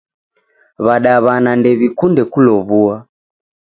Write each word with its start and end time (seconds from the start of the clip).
W'adaw'ana 0.85 1.51
ndew'ikunde 1.57 2.21
kulow'ua. 2.31 2.95